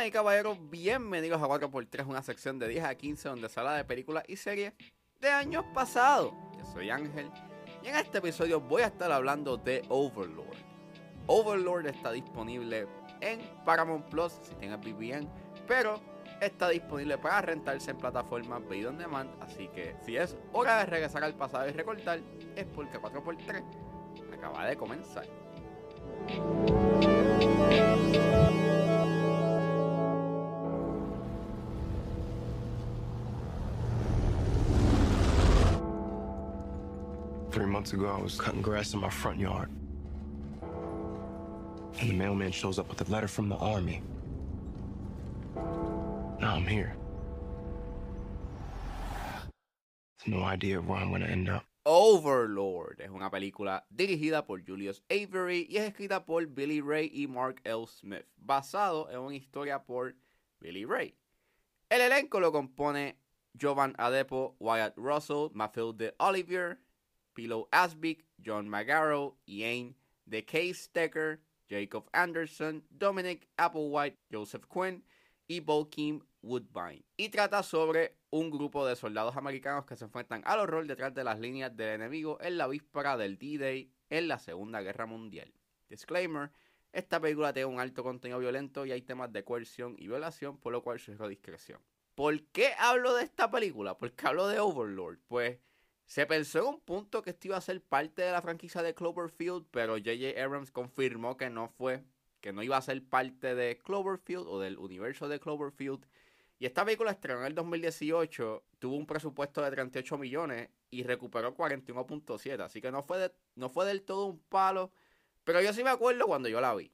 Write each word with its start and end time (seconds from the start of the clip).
Damas 0.00 0.08
y 0.08 0.12
caballeros, 0.12 0.70
bienvenidos 0.70 1.42
a 1.42 1.46
4x3, 1.46 2.06
una 2.06 2.22
sección 2.22 2.58
de 2.58 2.68
10 2.68 2.84
a 2.84 2.94
15 2.94 3.28
donde 3.28 3.50
se 3.50 3.60
habla 3.60 3.74
de 3.74 3.84
películas 3.84 4.24
y 4.28 4.36
series 4.36 4.72
de 5.20 5.28
años 5.28 5.62
pasados. 5.74 6.32
Yo 6.56 6.64
soy 6.72 6.88
Ángel 6.88 7.30
y 7.82 7.88
en 7.88 7.96
este 7.96 8.16
episodio 8.16 8.62
voy 8.62 8.80
a 8.80 8.86
estar 8.86 9.12
hablando 9.12 9.58
de 9.58 9.84
Overlord. 9.90 10.56
Overlord 11.26 11.88
está 11.88 12.12
disponible 12.12 12.88
en 13.20 13.42
Paramount 13.66 14.06
Plus 14.06 14.32
si 14.40 14.54
tienes 14.54 14.80
VPN, 14.80 15.28
pero 15.68 16.00
está 16.40 16.70
disponible 16.70 17.18
para 17.18 17.42
rentarse 17.42 17.90
en 17.90 17.98
plataformas 17.98 18.66
Video 18.70 18.88
on 18.88 18.96
Demand, 18.96 19.30
así 19.42 19.68
que 19.68 19.96
si 20.06 20.16
es 20.16 20.34
hora 20.54 20.78
de 20.78 20.86
regresar 20.86 21.24
al 21.24 21.34
pasado 21.34 21.68
y 21.68 21.72
recortar, 21.72 22.20
es 22.56 22.64
porque 22.64 22.98
4x3 22.98 23.62
acaba 24.32 24.64
de 24.64 24.76
comenzar. 24.76 25.26
Three 37.60 37.68
months 37.68 37.92
ago, 37.92 38.08
I 38.08 38.18
was 38.18 38.40
cutting 38.40 38.62
grass 38.62 38.94
in 38.94 39.00
my 39.00 39.10
front 39.10 39.38
yard. 39.38 39.68
And 42.00 42.08
the 42.08 42.14
mailman 42.14 42.52
shows 42.52 42.78
up 42.78 42.88
with 42.88 43.06
a 43.06 43.12
letter 43.12 43.28
from 43.28 43.50
the 43.50 43.56
army. 43.56 44.00
Now 46.40 46.54
I'm 46.54 46.66
here. 46.66 46.96
No 50.26 50.42
idea 50.42 50.80
where 50.80 51.00
I'm 51.00 51.10
gonna 51.10 51.26
end 51.26 51.50
up. 51.50 51.66
Overlord 51.84 53.02
es 53.02 53.10
una 53.10 53.30
película 53.30 53.84
dirigida 53.94 54.46
por 54.46 54.62
Julius 54.66 55.02
Avery 55.10 55.66
y 55.68 55.76
es 55.76 55.92
escrita 55.92 56.24
por 56.24 56.46
Billy 56.46 56.80
Ray 56.80 57.10
y 57.12 57.26
Mark 57.26 57.60
L. 57.64 57.86
Smith, 57.86 58.24
basado 58.38 59.10
en 59.10 59.18
una 59.18 59.36
historia 59.36 59.82
por 59.84 60.14
Billy 60.60 60.86
Ray. 60.86 61.14
El 61.90 62.00
elenco 62.00 62.40
lo 62.40 62.52
compone 62.52 63.18
Jovan 63.60 63.94
Adepo, 63.98 64.56
Wyatt 64.60 64.96
Russell, 64.96 65.50
Mathilde 65.52 66.14
Olivier, 66.18 66.78
Pilo 67.32 67.68
Asbick, 67.70 68.24
John 68.44 68.68
Magaro, 68.68 69.38
Ian 69.46 69.96
de 70.24 70.44
Stecker, 70.74 71.40
Jacob 71.68 72.08
Anderson, 72.12 72.84
Dominic 72.90 73.48
Applewhite, 73.56 74.18
Joseph 74.30 74.64
Quinn 74.72 75.04
y 75.46 75.64
Kim 75.90 76.20
Woodbine. 76.42 77.04
Y 77.16 77.28
trata 77.28 77.62
sobre 77.62 78.16
un 78.30 78.50
grupo 78.50 78.86
de 78.86 78.96
soldados 78.96 79.36
americanos 79.36 79.84
que 79.84 79.96
se 79.96 80.04
enfrentan 80.04 80.42
al 80.44 80.60
horror 80.60 80.86
detrás 80.86 81.14
de 81.14 81.24
las 81.24 81.40
líneas 81.40 81.76
del 81.76 81.94
enemigo 81.94 82.38
en 82.40 82.56
la 82.56 82.68
víspera 82.68 83.16
del 83.16 83.38
D-Day 83.38 83.92
en 84.08 84.28
la 84.28 84.38
Segunda 84.38 84.80
Guerra 84.80 85.06
Mundial. 85.06 85.52
Disclaimer, 85.88 86.50
esta 86.92 87.20
película 87.20 87.52
tiene 87.52 87.66
un 87.66 87.80
alto 87.80 88.02
contenido 88.02 88.38
violento 88.38 88.86
y 88.86 88.92
hay 88.92 89.02
temas 89.02 89.32
de 89.32 89.44
coerción 89.44 89.96
y 89.98 90.06
violación, 90.08 90.58
por 90.58 90.72
lo 90.72 90.82
cual 90.82 90.98
sugiero 90.98 91.28
discreción. 91.28 91.80
¿Por 92.14 92.42
qué 92.48 92.72
hablo 92.78 93.14
de 93.14 93.24
esta 93.24 93.50
película? 93.50 93.96
Porque 93.96 94.26
hablo 94.26 94.48
de 94.48 94.60
Overlord. 94.60 95.18
Pues 95.26 95.58
se 96.10 96.26
pensó 96.26 96.58
en 96.58 96.64
un 96.64 96.80
punto 96.80 97.22
que 97.22 97.30
esto 97.30 97.46
iba 97.46 97.56
a 97.56 97.60
ser 97.60 97.80
parte 97.80 98.22
de 98.22 98.32
la 98.32 98.42
franquicia 98.42 98.82
de 98.82 98.96
Cloverfield, 98.96 99.66
pero 99.70 99.92
J.J. 99.92 100.42
Abrams 100.42 100.72
confirmó 100.72 101.36
que 101.36 101.50
no 101.50 101.68
fue, 101.68 102.02
que 102.40 102.52
no 102.52 102.64
iba 102.64 102.76
a 102.76 102.82
ser 102.82 103.00
parte 103.04 103.54
de 103.54 103.78
Cloverfield 103.78 104.44
o 104.48 104.58
del 104.58 104.76
universo 104.76 105.28
de 105.28 105.38
Cloverfield. 105.38 106.04
Y 106.58 106.66
esta 106.66 106.84
película 106.84 107.12
estrenó 107.12 107.42
en 107.42 107.46
el 107.46 107.54
2018, 107.54 108.64
tuvo 108.80 108.96
un 108.96 109.06
presupuesto 109.06 109.62
de 109.62 109.70
38 109.70 110.18
millones 110.18 110.70
y 110.90 111.04
recuperó 111.04 111.54
41.7, 111.56 112.60
así 112.60 112.80
que 112.80 112.90
no 112.90 113.04
fue, 113.04 113.32
no 113.54 113.70
fue 113.70 113.86
del 113.86 114.02
todo 114.02 114.26
un 114.26 114.40
palo, 114.40 114.90
pero 115.44 115.62
yo 115.62 115.72
sí 115.72 115.84
me 115.84 115.90
acuerdo 115.90 116.26
cuando 116.26 116.48
yo 116.48 116.60
la 116.60 116.74
vi. 116.74 116.92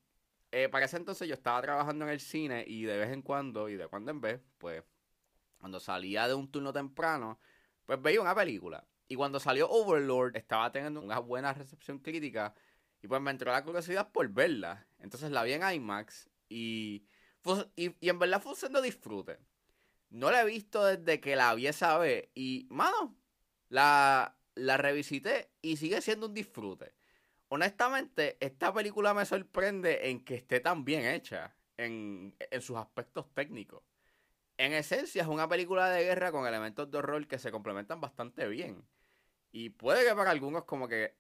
Eh, 0.53 0.69
para 0.69 0.84
ese 0.84 0.98
entonces 0.98 1.27
yo 1.27 1.33
estaba 1.33 1.62
trabajando 1.62 2.05
en 2.05 2.11
el 2.11 2.20
cine 2.20 2.64
y 2.67 2.83
de 2.83 2.98
vez 2.98 3.11
en 3.11 3.22
cuando, 3.22 3.70
y 3.70 3.77
de 3.77 3.89
cuando 3.89 4.11
en 4.11 4.20
vez, 4.20 4.42
pues 4.59 4.84
cuando 5.56 5.81
salía 5.81 6.28
de 6.28 6.34
un 6.34 6.50
turno 6.50 6.71
temprano, 6.71 7.41
pues 7.87 8.03
veía 8.03 8.21
una 8.21 8.34
película. 8.34 8.87
Y 9.09 9.15
cuando 9.17 9.41
salió 9.41 9.69
Overlord, 9.71 10.37
estaba 10.37 10.72
teniendo 10.72 11.00
una 11.00 11.19
buena 11.19 11.53
recepción 11.53 11.99
crítica. 11.99 12.55
Y 13.03 13.09
pues 13.09 13.21
me 13.21 13.31
entró 13.31 13.53
la 13.53 13.62
curiosidad 13.62 14.11
por 14.11 14.28
verla. 14.28 14.87
Entonces 14.99 15.31
la 15.31 15.44
vi 15.44 15.53
en 15.53 15.62
IMAX. 15.62 16.28
Y, 16.49 17.06
y, 17.77 18.09
en 18.09 18.19
verdad 18.19 18.43
fue 18.43 18.53
un 18.53 18.83
disfrute. 18.83 19.39
No 20.11 20.31
la 20.31 20.43
he 20.43 20.47
visto 20.47 20.84
desde 20.84 21.21
que 21.21 21.37
la 21.37 21.55
vi 21.55 21.67
esa 21.67 21.99
vez. 21.99 22.28
Y, 22.34 22.67
mano, 22.71 23.17
la, 23.69 24.37
la 24.55 24.77
revisité 24.77 25.50
y 25.62 25.77
sigue 25.77 26.00
siendo 26.00 26.27
un 26.27 26.34
disfrute. 26.34 26.94
Honestamente, 27.49 28.37
esta 28.41 28.73
película 28.73 29.15
me 29.15 29.25
sorprende 29.25 30.11
en 30.11 30.25
que 30.25 30.34
esté 30.34 30.61
tan 30.61 30.84
bien 30.84 31.05
hecha 31.05 31.56
en, 31.77 32.34
en 32.38 32.61
sus 32.61 32.77
aspectos 32.77 33.33
técnicos. 33.34 33.84
En 34.59 34.73
esencia 34.73 35.23
es 35.23 35.28
una 35.28 35.49
película 35.49 35.91
de 35.91 36.03
guerra 36.03 36.33
con 36.33 36.47
elementos 36.47 36.91
de 36.91 36.99
horror 36.99 37.27
que 37.28 37.38
se 37.38 37.53
complementan 37.53 38.00
bastante 38.00 38.49
bien. 38.49 38.83
Y 39.59 39.71
puede 39.71 40.06
que 40.06 40.15
para 40.15 40.33
algunos 40.33 40.65
como 40.65 40.87
que 40.87 41.15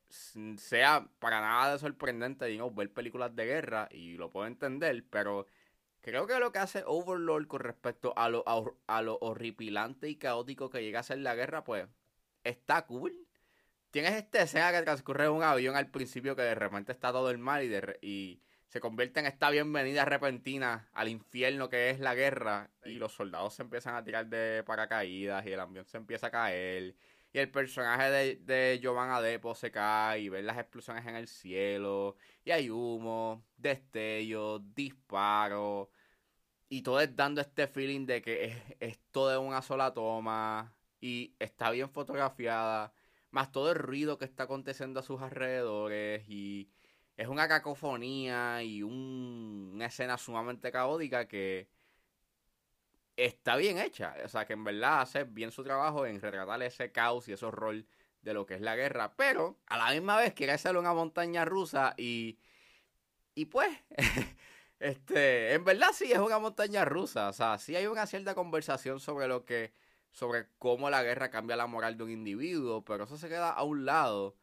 sea 0.58 1.08
para 1.20 1.40
nada 1.40 1.72
de 1.72 1.78
sorprendente, 1.78 2.44
digamos, 2.44 2.74
ver 2.74 2.92
películas 2.92 3.34
de 3.34 3.46
guerra 3.46 3.88
y 3.90 4.18
lo 4.18 4.30
puedo 4.30 4.46
entender, 4.46 5.06
pero 5.08 5.46
creo 6.02 6.26
que 6.26 6.38
lo 6.38 6.52
que 6.52 6.58
hace 6.58 6.82
Overlord 6.84 7.46
con 7.46 7.60
respecto 7.60 8.12
a 8.14 8.28
lo, 8.28 8.44
a, 8.46 9.00
lo 9.02 9.18
horripilante 9.22 10.10
y 10.10 10.16
caótico 10.16 10.68
que 10.68 10.82
llega 10.82 11.00
a 11.00 11.02
ser 11.02 11.20
la 11.20 11.34
guerra, 11.34 11.64
pues 11.64 11.88
está 12.44 12.84
cool. 12.84 13.26
Tienes 13.90 14.12
esta 14.12 14.42
escena 14.42 14.70
que 14.70 14.82
transcurre 14.82 15.24
en 15.24 15.30
un 15.30 15.42
avión 15.42 15.74
al 15.74 15.90
principio 15.90 16.36
que 16.36 16.42
de 16.42 16.54
repente 16.54 16.92
está 16.92 17.12
todo 17.12 17.30
el 17.30 17.38
mar 17.38 17.64
y, 17.64 17.74
y 18.02 18.42
se 18.68 18.80
convierte 18.80 19.18
en 19.20 19.24
esta 19.24 19.48
bienvenida 19.48 20.04
repentina 20.04 20.90
al 20.92 21.08
infierno 21.08 21.70
que 21.70 21.88
es 21.88 22.00
la 22.00 22.14
guerra 22.14 22.68
y 22.84 22.96
los 22.96 23.14
soldados 23.14 23.54
se 23.54 23.62
empiezan 23.62 23.94
a 23.94 24.04
tirar 24.04 24.26
de 24.26 24.62
paracaídas 24.62 25.46
y 25.46 25.52
el 25.52 25.60
avión 25.60 25.86
se 25.86 25.96
empieza 25.96 26.26
a 26.26 26.30
caer 26.30 26.94
y 27.36 27.38
el 27.38 27.50
personaje 27.50 28.10
de, 28.10 28.36
de 28.36 28.80
Jovan 28.82 29.10
Adepo 29.10 29.54
se 29.54 29.70
cae 29.70 30.20
y 30.20 30.28
ven 30.30 30.46
las 30.46 30.56
explosiones 30.56 31.04
en 31.06 31.16
el 31.16 31.28
cielo. 31.28 32.16
Y 32.42 32.50
hay 32.50 32.70
humo, 32.70 33.44
destellos, 33.58 34.62
disparos. 34.74 35.88
Y 36.70 36.80
todo 36.80 36.98
es 36.98 37.14
dando 37.14 37.42
este 37.42 37.66
feeling 37.66 38.06
de 38.06 38.22
que 38.22 38.44
es, 38.46 38.56
es 38.80 38.98
todo 39.10 39.38
una 39.42 39.60
sola 39.60 39.92
toma. 39.92 40.74
Y 40.98 41.36
está 41.38 41.70
bien 41.72 41.90
fotografiada. 41.90 42.94
Más 43.30 43.52
todo 43.52 43.70
el 43.72 43.78
ruido 43.78 44.16
que 44.16 44.24
está 44.24 44.44
aconteciendo 44.44 45.00
a 45.00 45.02
sus 45.02 45.20
alrededores. 45.20 46.26
Y 46.30 46.70
es 47.18 47.28
una 47.28 47.48
cacofonía 47.48 48.62
y 48.62 48.82
una 48.82 49.84
escena 49.84 50.16
sumamente 50.16 50.72
caótica 50.72 51.28
que 51.28 51.68
está 53.16 53.56
bien 53.56 53.78
hecha. 53.78 54.14
O 54.24 54.28
sea, 54.28 54.44
que 54.46 54.52
en 54.52 54.64
verdad 54.64 55.00
hace 55.00 55.24
bien 55.24 55.50
su 55.50 55.64
trabajo 55.64 56.06
en 56.06 56.20
retratar 56.20 56.62
ese 56.62 56.92
caos 56.92 57.28
y 57.28 57.32
ese 57.32 57.46
horror 57.46 57.84
de 58.22 58.34
lo 58.34 58.46
que 58.46 58.54
es 58.54 58.60
la 58.60 58.76
guerra. 58.76 59.14
Pero 59.16 59.58
a 59.66 59.78
la 59.78 59.90
misma 59.92 60.16
vez 60.16 60.34
quiere 60.34 60.52
hacerlo 60.52 60.80
una 60.80 60.94
montaña 60.94 61.44
rusa 61.44 61.94
y. 61.96 62.38
Y 63.34 63.46
pues. 63.46 63.70
este. 64.78 65.54
En 65.54 65.64
verdad 65.64 65.88
sí 65.94 66.12
es 66.12 66.18
una 66.18 66.38
montaña 66.38 66.84
rusa. 66.84 67.28
O 67.28 67.32
sea, 67.32 67.58
sí 67.58 67.76
hay 67.76 67.86
una 67.86 68.06
cierta 68.06 68.34
conversación 68.34 69.00
sobre 69.00 69.28
lo 69.28 69.44
que. 69.44 69.72
sobre 70.12 70.48
cómo 70.58 70.90
la 70.90 71.02
guerra 71.02 71.30
cambia 71.30 71.56
la 71.56 71.66
moral 71.66 71.96
de 71.96 72.04
un 72.04 72.10
individuo. 72.10 72.84
Pero 72.84 73.04
eso 73.04 73.16
se 73.18 73.28
queda 73.28 73.50
a 73.50 73.62
un 73.64 73.86
lado 73.86 74.36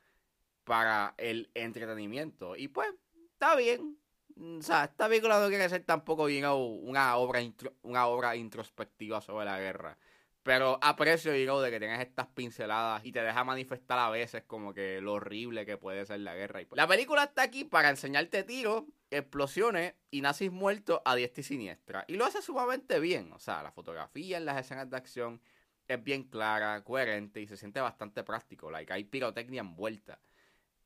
para 0.64 1.16
el 1.18 1.52
entretenimiento. 1.54 2.56
Y 2.56 2.70
pues, 2.70 2.90
está 3.34 3.56
bien. 3.56 3.98
Mm, 4.36 4.60
o 4.60 4.62
sea, 4.62 4.86
esta 4.86 5.08
película 5.08 5.40
no 5.40 5.48
quiere 5.50 5.68
ser 5.70 5.84
tampoco 5.84 6.24
una 6.26 7.16
obra, 7.18 7.42
una 7.84 8.08
obra 8.08 8.36
introspectiva 8.36 9.22
sobre 9.22 9.46
la 9.46 9.60
guerra. 9.60 9.98
Pero 10.44 10.78
aprecio, 10.82 11.32
digo, 11.32 11.62
de 11.62 11.72
que 11.72 11.80
tengas 11.80 12.02
estas 12.02 12.28
pinceladas 12.28 13.06
y 13.06 13.14
te 13.14 13.22
deja 13.22 13.46
manifestar 13.46 13.98
a 14.00 14.10
veces 14.10 14.44
como 14.46 14.74
que 14.74 15.00
lo 15.00 15.14
horrible 15.14 15.66
que 15.66 15.78
puede 15.78 16.06
ser 16.06 16.20
la 16.20 16.36
guerra. 16.36 16.60
Pues, 16.68 16.76
la 16.78 16.88
película 16.88 17.24
está 17.24 17.44
aquí 17.44 17.64
para 17.64 17.90
enseñarte 17.90 18.44
tiros, 18.44 18.84
explosiones 19.10 19.96
y 20.12 20.20
nazis 20.22 20.52
muertos 20.52 21.00
a 21.06 21.16
diestra 21.16 21.42
y 21.42 21.44
siniestra. 21.44 22.06
Y 22.10 22.16
lo 22.16 22.26
hace 22.26 22.42
sumamente 22.42 23.00
bien. 23.00 23.32
O 23.32 23.40
sea, 23.40 23.64
la 23.64 23.72
fotografía 23.72 24.38
en 24.38 24.46
las 24.46 24.60
escenas 24.60 24.90
de 24.90 24.98
acción 24.98 25.42
es 25.88 26.04
bien 26.04 26.24
clara, 26.24 26.84
coherente 26.84 27.40
y 27.40 27.48
se 27.48 27.56
siente 27.56 27.80
bastante 27.80 28.24
práctico. 28.24 28.70
Like, 28.70 28.92
hay 28.92 29.06
pirotecnia 29.06 29.62
envuelta 29.62 30.20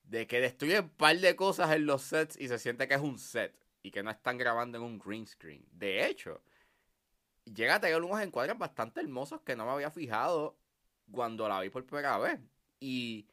de 0.09 0.25
que 0.25 0.39
destruyen 0.39 0.86
un 0.86 0.89
par 0.89 1.18
de 1.18 1.36
cosas 1.36 1.71
en 1.71 1.86
los 1.86 2.01
sets 2.01 2.39
y 2.39 2.48
se 2.48 2.59
siente 2.59 2.88
que 2.88 2.95
es 2.95 3.01
un 3.01 3.19
set 3.19 3.54
y 3.83 3.92
que 3.92 4.04
no 4.04 4.09
están 4.09 4.38
grabando 4.38 4.77
en 4.77 4.83
un 4.83 5.00
green 5.00 5.27
screen. 5.27 5.65
De 5.71 6.07
hecho, 6.07 6.42
llega 7.44 7.75
a 7.75 7.80
tener 7.80 8.01
unos 8.01 8.21
encuadres 8.21 8.57
bastante 8.57 9.01
hermosos 9.01 9.42
que 9.42 9.56
no 9.56 9.65
me 9.65 9.71
había 9.71 9.92
fijado 9.92 10.57
cuando 11.12 11.48
la 11.48 11.59
vi 11.62 11.69
por 11.69 11.86
primera 11.86 12.18
vez. 12.18 12.39
Y, 12.80 13.27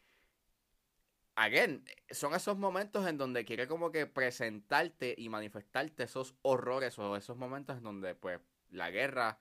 again, 1.37 1.85
son 2.11 2.35
esos 2.35 2.57
momentos 2.57 3.07
en 3.07 3.19
donde 3.19 3.45
quiere 3.45 3.69
como 3.69 3.91
que 3.93 4.07
presentarte 4.07 5.15
y 5.17 5.29
manifestarte 5.29 6.05
esos 6.05 6.35
horrores 6.43 6.99
o 6.99 7.17
esos 7.17 7.37
momentos 7.37 7.77
en 7.77 7.85
donde, 7.85 8.15
pues, 8.15 8.41
la 8.71 8.91
guerra 8.91 9.39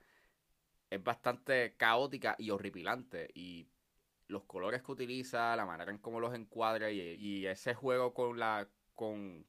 es 0.90 1.02
bastante 1.02 1.74
caótica 1.76 2.36
y 2.38 2.50
horripilante. 2.50 3.30
Y 3.34 3.68
los 4.28 4.44
colores 4.44 4.82
que 4.82 4.92
utiliza, 4.92 5.54
la 5.56 5.66
manera 5.66 5.90
en 5.90 5.98
cómo 5.98 6.20
los 6.20 6.34
encuadra 6.34 6.90
y, 6.90 7.46
ese 7.46 7.74
juego 7.74 8.14
con 8.14 8.38
la 8.38 8.68
con, 8.94 9.46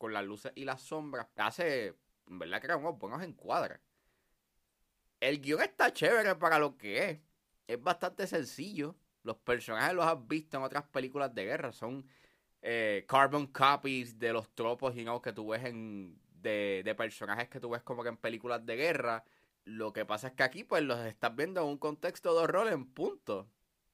las 0.00 0.24
luces 0.24 0.52
y 0.54 0.66
las 0.66 0.82
sombras 0.82 1.28
hace 1.36 1.94
en 2.26 2.38
verdad 2.38 2.60
crean 2.60 2.80
unos 2.80 2.98
buenos 2.98 3.22
encuadres. 3.22 3.80
El 5.20 5.40
guion 5.40 5.62
está 5.62 5.92
chévere 5.92 6.34
para 6.36 6.58
lo 6.58 6.76
que 6.76 7.10
es. 7.10 7.20
Es 7.66 7.82
bastante 7.82 8.26
sencillo. 8.26 8.96
Los 9.22 9.36
personajes 9.38 9.94
los 9.94 10.04
has 10.04 10.26
visto 10.26 10.58
en 10.58 10.62
otras 10.62 10.84
películas 10.84 11.34
de 11.34 11.44
guerra. 11.44 11.72
Son 11.72 12.06
eh, 12.60 13.06
carbon 13.08 13.46
copies 13.46 14.18
de 14.18 14.32
los 14.32 14.54
tropos 14.54 14.94
you 14.94 15.02
know, 15.02 15.22
que 15.22 15.32
tú 15.32 15.48
ves 15.48 15.64
en, 15.64 16.20
de, 16.42 16.82
de, 16.84 16.94
personajes 16.94 17.48
que 17.48 17.60
tú 17.60 17.70
ves 17.70 17.82
como 17.82 18.02
que 18.02 18.10
en 18.10 18.18
películas 18.18 18.64
de 18.66 18.76
guerra. 18.76 19.24
Lo 19.64 19.94
que 19.94 20.04
pasa 20.04 20.28
es 20.28 20.34
que 20.34 20.42
aquí 20.42 20.64
pues 20.64 20.82
los 20.82 20.98
estás 21.00 21.34
viendo 21.34 21.62
en 21.62 21.68
un 21.68 21.78
contexto 21.78 22.34
de 22.34 22.40
horror 22.40 22.68
en 22.68 22.84
punto. 22.84 23.48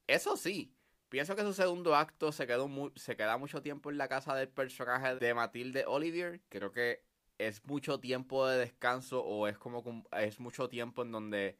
Eso 0.07 0.37
sí, 0.37 0.73
pienso 1.09 1.35
que 1.35 1.43
su 1.43 1.53
segundo 1.53 1.95
acto 1.95 2.31
se, 2.31 2.47
quedó 2.47 2.69
se 2.95 3.15
queda 3.15 3.37
mucho 3.37 3.61
tiempo 3.61 3.89
en 3.91 3.97
la 3.97 4.07
casa 4.07 4.35
del 4.35 4.49
personaje 4.49 5.15
de 5.15 5.33
Matilde 5.33 5.85
Olivier. 5.87 6.41
Creo 6.49 6.71
que 6.71 7.03
es 7.37 7.65
mucho 7.65 7.99
tiempo 7.99 8.47
de 8.47 8.57
descanso 8.59 9.23
o 9.23 9.47
es 9.47 9.57
como 9.57 10.05
es 10.11 10.39
mucho 10.39 10.69
tiempo 10.69 11.01
en 11.03 11.11
donde 11.11 11.57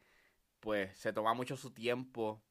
pues 0.60 0.98
se 0.98 1.12
toma 1.14 1.34
mucho 1.34 1.58
su 1.58 1.72
tiempo 1.72 2.42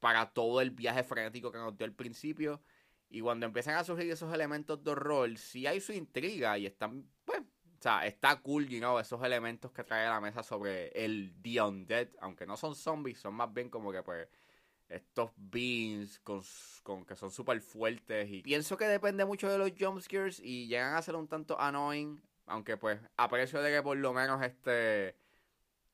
para 0.00 0.32
todo 0.32 0.60
el 0.60 0.70
viaje 0.70 1.04
frenético 1.04 1.52
que 1.52 1.58
nos 1.58 1.76
dio 1.76 1.86
al 1.86 1.92
principio. 1.94 2.62
Y 3.10 3.20
cuando 3.20 3.46
empiezan 3.46 3.76
a 3.76 3.84
surgir 3.84 4.10
esos 4.10 4.32
elementos 4.32 4.82
de 4.82 4.90
horror, 4.92 5.36
sí 5.36 5.66
hay 5.66 5.80
su 5.80 5.92
intriga 5.92 6.56
y 6.58 6.66
están, 6.66 7.08
pues, 7.24 7.40
o 7.40 7.82
sea, 7.82 8.06
está 8.06 8.40
cool, 8.40 8.68
you 8.68 8.78
know, 8.78 8.98
esos 8.98 9.22
elementos 9.22 9.72
que 9.72 9.84
trae 9.84 10.06
a 10.06 10.10
la 10.10 10.20
mesa 10.20 10.42
sobre 10.42 10.88
el 10.88 11.34
The 11.42 11.62
Undead, 11.62 12.08
aunque 12.20 12.46
no 12.46 12.56
son 12.56 12.74
zombies, 12.74 13.18
son 13.18 13.34
más 13.34 13.52
bien 13.52 13.68
como 13.68 13.92
que, 13.92 14.02
pues, 14.02 14.28
estos 14.90 15.30
beans 15.36 16.18
con, 16.20 16.42
con 16.82 17.04
que 17.04 17.16
son 17.16 17.30
súper 17.30 17.60
fuertes. 17.60 18.28
Y 18.30 18.42
pienso 18.42 18.76
que 18.76 18.86
depende 18.86 19.24
mucho 19.24 19.48
de 19.48 19.58
los 19.58 19.72
jumpscares 19.78 20.40
y 20.40 20.66
llegan 20.66 20.94
a 20.94 21.02
ser 21.02 21.14
un 21.14 21.28
tanto 21.28 21.58
annoying, 21.60 22.20
aunque, 22.46 22.76
pues, 22.76 23.00
aprecio 23.16 23.62
de 23.62 23.70
que 23.70 23.82
por 23.82 23.96
lo 23.96 24.12
menos 24.12 24.42
este 24.42 25.16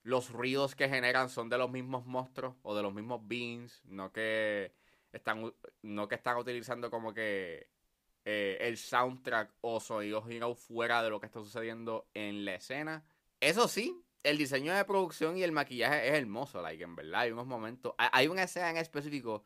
los 0.02 0.30
ruidos 0.30 0.76
que 0.76 0.88
generan 0.88 1.28
son 1.28 1.48
de 1.48 1.58
los 1.58 1.68
mismos 1.68 2.06
monstruos 2.06 2.54
o 2.62 2.76
de 2.76 2.82
los 2.82 2.94
mismos 2.94 3.26
beans, 3.26 3.82
no 3.86 4.12
que 4.12 4.72
están, 5.12 5.52
no 5.82 6.06
que 6.06 6.14
están 6.14 6.36
utilizando 6.36 6.90
como 6.90 7.12
que 7.12 7.68
eh, 8.24 8.56
el 8.60 8.76
soundtrack 8.76 9.52
o 9.62 9.80
sonidos 9.80 10.60
fuera 10.60 11.02
de 11.02 11.10
lo 11.10 11.18
que 11.18 11.26
está 11.26 11.40
sucediendo 11.40 12.08
en 12.14 12.44
la 12.44 12.54
escena. 12.54 13.04
Eso 13.40 13.66
sí, 13.66 14.00
el 14.22 14.38
diseño 14.38 14.74
de 14.74 14.84
producción 14.84 15.36
y 15.36 15.42
el 15.42 15.52
maquillaje 15.52 16.08
es 16.08 16.14
hermoso, 16.14 16.60
like, 16.60 16.82
en 16.82 16.96
verdad, 16.96 17.20
hay 17.22 17.30
unos 17.30 17.46
momentos, 17.46 17.94
hay 17.98 18.28
una 18.28 18.42
escena 18.42 18.70
en 18.70 18.76
específico 18.76 19.44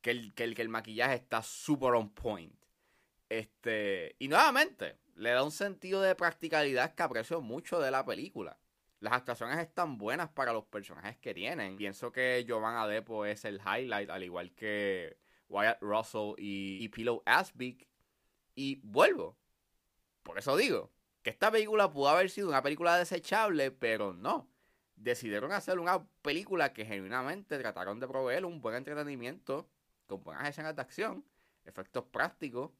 que 0.00 0.10
el, 0.10 0.34
que 0.34 0.44
el, 0.44 0.68
maquillaje 0.68 1.14
está 1.14 1.42
super 1.42 1.92
on 1.92 2.10
point. 2.10 2.54
Este, 3.28 4.16
y 4.18 4.28
nuevamente, 4.28 4.98
le 5.14 5.30
da 5.30 5.42
un 5.44 5.52
sentido 5.52 6.02
de 6.02 6.14
practicalidad 6.14 6.94
que 6.94 7.02
aprecio 7.02 7.40
mucho 7.40 7.80
de 7.80 7.90
la 7.90 8.04
película. 8.04 8.58
Las 9.00 9.14
actuaciones 9.14 9.58
están 9.58 9.98
buenas 9.98 10.28
para 10.30 10.52
los 10.52 10.64
personajes 10.64 11.18
que 11.18 11.34
tienen. 11.34 11.76
Pienso 11.76 12.12
que 12.12 12.44
Jovan 12.48 12.76
Adepo 12.76 13.24
es 13.24 13.44
el 13.44 13.60
highlight, 13.60 14.10
al 14.10 14.22
igual 14.22 14.52
que 14.54 15.16
Wyatt 15.48 15.80
Russell 15.80 16.34
y, 16.38 16.78
y 16.82 16.88
Pillow 16.88 17.22
Asbeek. 17.26 17.88
Y 18.54 18.80
vuelvo. 18.82 19.36
Por 20.22 20.38
eso 20.38 20.56
digo 20.56 20.92
que 21.22 21.30
esta 21.30 21.50
película 21.50 21.90
pudo 21.90 22.08
haber 22.08 22.30
sido 22.30 22.48
una 22.48 22.62
película 22.62 22.96
desechable, 22.98 23.70
pero 23.70 24.12
no. 24.12 24.48
Decidieron 24.96 25.52
hacer 25.52 25.78
una 25.78 26.04
película 26.22 26.72
que 26.72 26.84
genuinamente 26.84 27.58
trataron 27.58 28.00
de 28.00 28.08
proveer 28.08 28.44
un 28.44 28.60
buen 28.60 28.76
entretenimiento, 28.76 29.68
con 30.06 30.22
buenas 30.22 30.48
escenas 30.48 30.76
de 30.76 30.82
acción, 30.82 31.24
efectos 31.64 32.04
prácticos, 32.04 32.70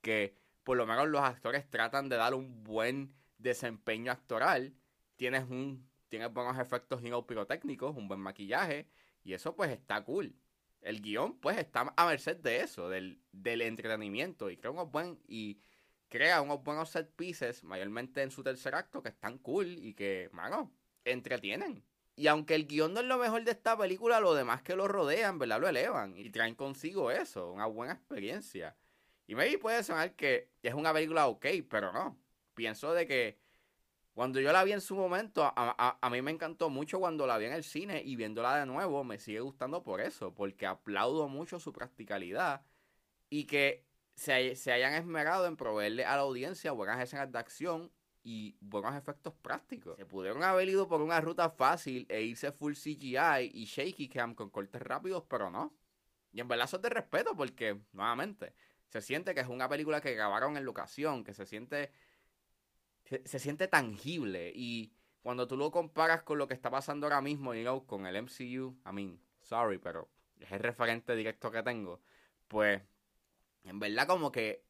que 0.00 0.36
por 0.64 0.76
lo 0.76 0.86
menos 0.86 1.08
los 1.08 1.20
actores 1.20 1.68
tratan 1.68 2.08
de 2.08 2.16
dar 2.16 2.34
un 2.34 2.64
buen 2.64 3.14
desempeño 3.38 4.10
actoral 4.10 4.74
tienes 5.16 5.48
un 5.48 5.88
tienes 6.08 6.32
buenos 6.32 6.58
efectos 6.58 7.02
pirotécnicos, 7.26 7.96
un 7.96 8.06
buen 8.06 8.20
maquillaje 8.20 8.88
y 9.24 9.32
eso 9.32 9.56
pues 9.56 9.70
está 9.70 10.04
cool. 10.04 10.34
El 10.80 11.02
guion 11.02 11.38
pues 11.40 11.58
está 11.58 11.92
a 11.96 12.06
merced 12.06 12.36
de 12.36 12.60
eso, 12.60 12.88
del, 12.88 13.20
del 13.32 13.62
entretenimiento 13.62 14.50
y 14.50 14.56
crea 14.56 14.70
unos 14.70 14.90
buen 14.90 15.18
y 15.26 15.58
crea 16.08 16.40
unos 16.42 16.62
buenos 16.62 16.90
set 16.90 17.10
pieces, 17.14 17.64
mayormente 17.64 18.22
en 18.22 18.30
su 18.30 18.42
tercer 18.42 18.74
acto 18.74 19.02
que 19.02 19.08
están 19.08 19.38
cool 19.38 19.66
y 19.66 19.94
que, 19.94 20.28
mano, 20.32 20.72
entretienen. 21.04 21.84
Y 22.16 22.28
aunque 22.28 22.54
el 22.54 22.66
guion 22.66 22.94
no 22.94 23.00
es 23.00 23.06
lo 23.06 23.18
mejor 23.18 23.44
de 23.44 23.50
esta 23.50 23.76
película, 23.76 24.20
lo 24.20 24.34
demás 24.34 24.62
que 24.62 24.74
lo 24.74 24.88
rodean, 24.88 25.38
¿verdad? 25.38 25.60
Lo 25.60 25.68
elevan 25.68 26.16
y 26.16 26.30
traen 26.30 26.54
consigo 26.54 27.10
eso, 27.10 27.52
una 27.52 27.66
buena 27.66 27.92
experiencia. 27.92 28.76
Y 29.26 29.34
maybe 29.34 29.58
puede 29.58 29.82
sonar 29.82 30.14
que 30.14 30.50
es 30.62 30.74
una 30.74 30.92
película 30.92 31.26
ok, 31.26 31.46
pero 31.68 31.92
no. 31.92 32.18
Pienso 32.54 32.94
de 32.94 33.06
que 33.06 33.38
cuando 34.14 34.40
yo 34.40 34.50
la 34.50 34.64
vi 34.64 34.72
en 34.72 34.80
su 34.80 34.96
momento, 34.96 35.42
a, 35.44 36.08
mí 36.10 36.22
me 36.22 36.30
encantó 36.30 36.70
mucho 36.70 36.98
cuando 36.98 37.26
la 37.26 37.36
vi 37.36 37.44
en 37.44 37.52
el 37.52 37.64
cine 37.64 38.00
y 38.02 38.16
viéndola 38.16 38.56
de 38.56 38.64
nuevo 38.64 39.04
me 39.04 39.18
sigue 39.18 39.40
gustando 39.40 39.82
por 39.82 40.00
eso, 40.00 40.32
porque 40.32 40.64
aplaudo 40.64 41.28
mucho 41.28 41.60
su 41.60 41.70
practicalidad 41.70 42.64
y 43.28 43.44
que 43.44 43.84
se, 44.16 44.56
se 44.56 44.72
hayan 44.72 44.94
esmerado 44.94 45.46
en 45.46 45.56
proveerle 45.56 46.04
a 46.04 46.16
la 46.16 46.22
audiencia 46.22 46.72
buenas 46.72 47.00
escenas 47.00 47.30
de 47.30 47.38
acción 47.38 47.92
y 48.24 48.56
buenos 48.60 48.96
efectos 48.96 49.34
prácticos. 49.34 49.96
Se 49.96 50.04
pudieron 50.04 50.42
haber 50.42 50.68
ido 50.68 50.88
por 50.88 51.00
una 51.00 51.20
ruta 51.20 51.48
fácil 51.50 52.06
e 52.08 52.22
irse 52.22 52.50
full 52.50 52.72
CGI 52.72 53.52
y 53.52 53.64
shaky 53.66 54.08
cam 54.08 54.34
con 54.34 54.50
cortes 54.50 54.82
rápidos, 54.82 55.22
pero 55.28 55.50
no. 55.50 55.72
Y 56.32 56.40
en 56.40 56.48
verdad 56.48 56.64
eso 56.66 56.76
es 56.76 56.82
de 56.82 56.88
respeto 56.88 57.36
porque, 57.36 57.80
nuevamente, 57.92 58.52
se 58.88 59.00
siente 59.00 59.32
que 59.34 59.40
es 59.40 59.46
una 59.48 59.68
película 59.68 60.00
que 60.00 60.14
grabaron 60.14 60.56
en 60.56 60.64
locación, 60.64 61.22
que 61.22 61.34
se 61.34 61.46
siente 61.46 61.92
se, 63.06 63.38
siente 63.38 63.68
tangible 63.68 64.52
y 64.54 64.92
cuando 65.22 65.46
tú 65.46 65.56
lo 65.56 65.70
comparas 65.70 66.22
con 66.22 66.38
lo 66.38 66.48
que 66.48 66.54
está 66.54 66.70
pasando 66.70 67.06
ahora 67.06 67.20
mismo, 67.20 67.54
you 67.54 67.86
con 67.86 68.06
el 68.06 68.16
MCU, 68.16 68.76
I 68.84 68.92
mean, 68.92 69.20
sorry, 69.42 69.78
pero 69.78 70.08
es 70.38 70.50
el 70.52 70.60
referente 70.60 71.14
directo 71.14 71.50
que 71.50 71.62
tengo, 71.62 72.00
pues 72.48 72.82
en 73.66 73.78
verdad 73.78 74.06
como 74.06 74.32
que 74.32 74.64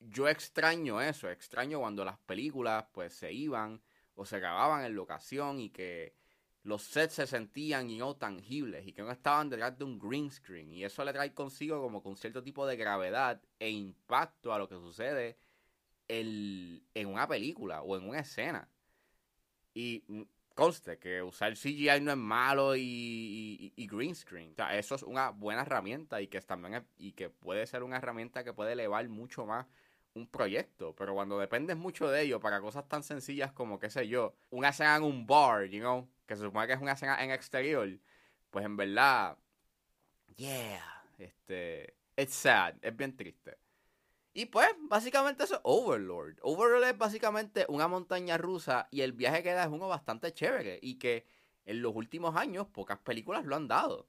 yo 0.00 0.28
extraño 0.28 1.00
eso, 1.00 1.30
extraño 1.30 1.80
cuando 1.80 2.04
las 2.04 2.18
películas 2.18 2.86
pues 2.92 3.14
se 3.14 3.32
iban 3.32 3.80
o 4.14 4.26
se 4.26 4.38
grababan 4.38 4.84
en 4.84 4.94
locación 4.94 5.60
y 5.60 5.70
que 5.70 6.14
los 6.62 6.82
sets 6.82 7.14
se 7.14 7.26
sentían 7.26 7.90
y 7.90 7.98
no 7.98 8.16
tangibles 8.16 8.86
y 8.86 8.92
que 8.92 9.02
no 9.02 9.10
estaban 9.10 9.50
detrás 9.50 9.78
de 9.78 9.84
un 9.84 9.98
green 9.98 10.30
screen 10.30 10.72
y 10.72 10.84
eso 10.84 11.04
le 11.04 11.12
trae 11.12 11.32
consigo 11.34 11.80
como 11.80 12.02
con 12.02 12.16
cierto 12.16 12.42
tipo 12.42 12.66
de 12.66 12.76
gravedad 12.76 13.42
e 13.58 13.70
impacto 13.70 14.52
a 14.52 14.58
lo 14.58 14.68
que 14.68 14.76
sucede 14.76 15.36
el, 16.08 16.82
en 16.94 17.08
una 17.08 17.28
película 17.28 17.82
o 17.82 17.96
en 17.96 18.08
una 18.08 18.20
escena. 18.20 18.68
Y 19.74 20.04
conste 20.54 20.98
que 20.98 21.22
usar 21.22 21.54
CGI 21.54 22.00
no 22.00 22.12
es 22.12 22.16
malo 22.16 22.74
y, 22.76 23.72
green 23.76 24.14
screen. 24.14 24.52
O 24.52 24.54
sea, 24.54 24.76
eso 24.76 24.94
es 24.94 25.02
una 25.02 25.30
buena 25.30 25.62
herramienta 25.62 26.20
y 26.20 26.28
que 26.28 26.40
también 26.40 26.86
y 26.96 27.12
que 27.12 27.28
puede 27.28 27.66
ser 27.66 27.82
una 27.82 27.96
herramienta 27.96 28.44
que 28.44 28.52
puede 28.52 28.72
elevar 28.72 29.08
mucho 29.08 29.44
más 29.46 29.66
un 30.14 30.26
proyecto. 30.28 30.94
Pero 30.94 31.14
cuando 31.14 31.38
dependes 31.38 31.76
mucho 31.76 32.08
de 32.08 32.22
ello 32.22 32.40
para 32.40 32.60
cosas 32.60 32.88
tan 32.88 33.02
sencillas 33.02 33.52
como, 33.52 33.78
qué 33.78 33.90
sé 33.90 34.08
yo, 34.08 34.34
una 34.50 34.70
escena 34.70 34.96
en 34.96 35.02
un 35.02 35.26
bar, 35.26 35.64
you 35.66 35.80
know, 35.80 36.08
que 36.26 36.36
se 36.36 36.42
supone 36.42 36.66
que 36.66 36.74
es 36.74 36.80
una 36.80 36.92
escena 36.92 37.22
en 37.22 37.30
exterior, 37.30 37.88
pues 38.50 38.64
en 38.64 38.76
verdad, 38.76 39.36
yeah, 40.36 41.04
este, 41.18 41.96
it's 42.16 42.34
sad, 42.34 42.76
es 42.80 42.96
bien 42.96 43.16
triste. 43.16 43.58
Y 44.36 44.46
pues, 44.46 44.68
básicamente 44.80 45.44
eso 45.44 45.54
es 45.54 45.60
Overlord. 45.62 46.38
Overlord 46.42 46.84
es 46.84 46.98
básicamente 46.98 47.66
una 47.68 47.86
montaña 47.86 48.36
rusa 48.36 48.88
y 48.90 49.02
el 49.02 49.12
viaje 49.12 49.44
que 49.44 49.52
da 49.52 49.62
es 49.62 49.70
uno 49.70 49.86
bastante 49.86 50.32
chévere 50.32 50.80
y 50.82 50.96
que 50.98 51.24
en 51.64 51.80
los 51.80 51.94
últimos 51.94 52.34
años 52.36 52.66
pocas 52.66 52.98
películas 52.98 53.44
lo 53.44 53.54
han 53.54 53.68
dado. 53.68 54.08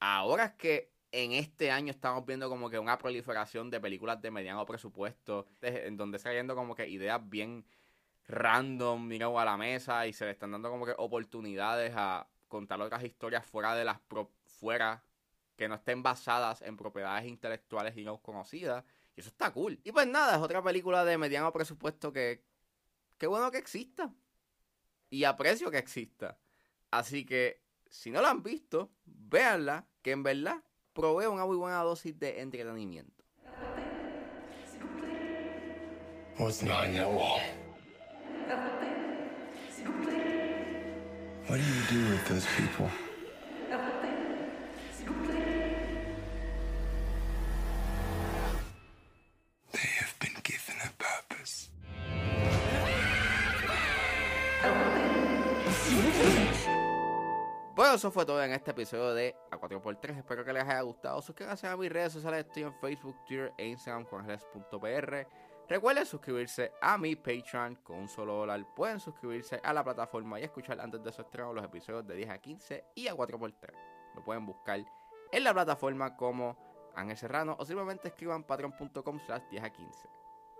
Ahora 0.00 0.46
es 0.46 0.52
que 0.54 0.92
en 1.12 1.30
este 1.30 1.70
año 1.70 1.92
estamos 1.92 2.26
viendo 2.26 2.48
como 2.48 2.68
que 2.68 2.80
una 2.80 2.98
proliferación 2.98 3.70
de 3.70 3.80
películas 3.80 4.20
de 4.20 4.32
mediano 4.32 4.66
presupuesto, 4.66 5.46
en 5.62 5.96
donde 5.96 6.16
está 6.16 6.32
yendo 6.32 6.56
como 6.56 6.74
que 6.74 6.88
ideas 6.88 7.20
bien 7.30 7.64
random, 8.26 9.08
digamos, 9.08 9.40
a 9.40 9.44
la 9.44 9.56
mesa 9.56 10.08
y 10.08 10.12
se 10.12 10.24
le 10.24 10.32
están 10.32 10.50
dando 10.50 10.68
como 10.68 10.84
que 10.84 10.94
oportunidades 10.98 11.92
a 11.94 12.26
contar 12.48 12.80
otras 12.80 13.04
historias 13.04 13.46
fuera 13.46 13.76
de 13.76 13.84
las 13.84 14.00
fuera 14.46 15.04
que 15.56 15.68
no 15.68 15.76
estén 15.76 16.02
basadas 16.02 16.60
en 16.62 16.76
propiedades 16.76 17.26
intelectuales 17.26 17.96
y 17.96 18.04
no 18.04 18.20
conocidas 18.20 18.84
y 19.16 19.20
eso 19.20 19.30
está 19.30 19.52
cool. 19.52 19.80
Y 19.84 19.92
pues 19.92 20.06
nada, 20.06 20.36
es 20.36 20.42
otra 20.42 20.62
película 20.62 21.04
de 21.04 21.18
mediano 21.18 21.52
presupuesto 21.52 22.12
que. 22.12 22.44
Qué 23.18 23.26
bueno 23.26 23.50
que 23.50 23.58
exista. 23.58 24.12
Y 25.08 25.24
aprecio 25.24 25.70
que 25.70 25.78
exista. 25.78 26.38
Así 26.90 27.24
que, 27.24 27.62
si 27.88 28.10
no 28.10 28.20
la 28.20 28.30
han 28.30 28.42
visto, 28.42 28.90
véanla, 29.04 29.86
que 30.02 30.10
en 30.10 30.22
verdad 30.22 30.62
provee 30.92 31.26
una 31.26 31.46
muy 31.46 31.56
buena 31.56 31.78
dosis 31.82 32.18
de 32.18 32.40
entretenimiento. 32.40 33.24
What 41.46 41.58
do 41.58 41.62
you 41.62 41.82
do 41.90 42.10
with 42.10 42.24
those 42.26 42.46
people? 42.56 42.90
Eso 57.94 58.10
fue 58.10 58.26
todo 58.26 58.42
en 58.42 58.52
este 58.52 58.72
episodio 58.72 59.14
de 59.14 59.36
A4x3. 59.50 60.18
Espero 60.18 60.44
que 60.44 60.52
les 60.52 60.64
haya 60.64 60.80
gustado. 60.80 61.22
Suscríbanse 61.22 61.66
a 61.68 61.76
mis 61.76 61.90
redes 61.90 62.12
sociales. 62.12 62.44
Estoy 62.46 62.64
en 62.64 62.74
Facebook, 62.74 63.16
Twitter 63.24 63.52
e 63.56 63.68
Instagram 63.68 64.04
con 64.04 64.26
Recuerden 65.66 66.04
suscribirse 66.04 66.72
a 66.82 66.98
mi 66.98 67.16
Patreon 67.16 67.76
con 67.76 67.96
un 67.96 68.08
solo 68.08 68.34
dólar. 68.34 68.66
Pueden 68.74 69.00
suscribirse 69.00 69.60
a 69.62 69.72
la 69.72 69.82
plataforma 69.82 70.38
y 70.38 70.44
escuchar 70.44 70.80
antes 70.80 71.02
de 71.02 71.12
su 71.12 71.22
estreno 71.22 71.54
los 71.54 71.64
episodios 71.64 72.06
de 72.06 72.16
10 72.16 72.30
a 72.30 72.38
15 72.38 72.84
y 72.96 73.08
a 73.08 73.14
4x3. 73.14 73.72
Me 74.14 74.22
pueden 74.22 74.44
buscar 74.44 74.84
en 75.32 75.44
la 75.44 75.54
plataforma 75.54 76.16
como 76.16 76.56
Ángel 76.94 77.16
Serrano 77.16 77.56
o 77.58 77.64
simplemente 77.64 78.08
escriban 78.08 78.44
patreon.com 78.44 79.20
slash 79.24 79.42
10 79.50 79.64
a 79.64 79.70
15. 79.70 80.08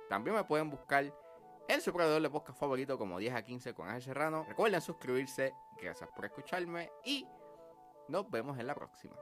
También 0.09 0.37
me 0.37 0.45
pueden 0.45 0.71
buscar 0.71 1.13
en 1.69 1.81
su 1.81 1.93
proveedor 1.93 2.23
de 2.23 2.31
podcast 2.31 2.59
favorito 2.59 2.99
como 2.99 3.19
10 3.19 3.35
a 3.35 3.43
15 3.43 3.75
con 3.75 3.89
Ángel 3.89 4.03
Serrano. 4.03 4.45
Recuerden 4.49 4.81
suscribirse. 4.81 5.55
Gracias 5.81 6.11
por 6.15 6.25
escucharme 6.25 6.91
y 7.05 7.27
nos 8.09 8.31
vemos 8.31 8.59
en 8.59 8.67
la 8.67 8.75
próxima. 8.75 9.17